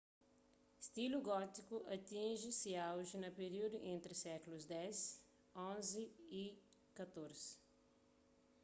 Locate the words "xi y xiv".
5.89-7.43